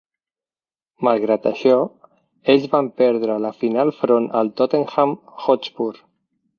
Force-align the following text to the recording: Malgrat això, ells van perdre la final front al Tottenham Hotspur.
Malgrat 1.07 1.45
això, 1.49 1.75
ells 2.55 2.67
van 2.73 2.91
perdre 3.05 3.39
la 3.45 3.55
final 3.63 3.95
front 4.01 4.29
al 4.43 4.53
Tottenham 4.59 5.19
Hotspur. 5.39 5.93